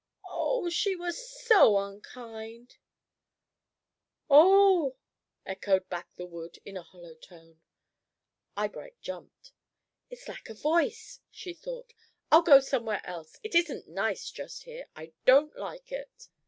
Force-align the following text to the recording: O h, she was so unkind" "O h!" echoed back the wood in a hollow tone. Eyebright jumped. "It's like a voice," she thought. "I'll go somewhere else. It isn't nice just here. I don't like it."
O 0.27 0.65
h, 0.65 0.73
she 0.73 0.95
was 0.95 1.29
so 1.29 1.77
unkind" 1.77 2.77
"O 4.31 4.87
h!" 4.87 4.93
echoed 5.45 5.87
back 5.89 6.09
the 6.15 6.25
wood 6.25 6.57
in 6.65 6.75
a 6.75 6.81
hollow 6.81 7.13
tone. 7.13 7.61
Eyebright 8.57 8.99
jumped. 8.99 9.51
"It's 10.09 10.27
like 10.27 10.49
a 10.49 10.55
voice," 10.55 11.19
she 11.29 11.53
thought. 11.53 11.93
"I'll 12.31 12.41
go 12.41 12.59
somewhere 12.61 13.01
else. 13.03 13.37
It 13.43 13.53
isn't 13.53 13.87
nice 13.89 14.31
just 14.31 14.63
here. 14.63 14.87
I 14.95 15.13
don't 15.25 15.55
like 15.55 15.91
it." 15.91 16.29